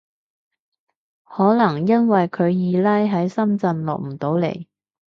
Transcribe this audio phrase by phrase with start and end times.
[1.25, 4.65] 可能因為佢二奶喺深圳落唔到嚟